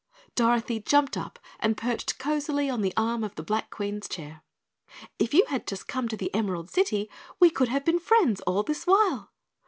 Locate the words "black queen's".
3.43-4.09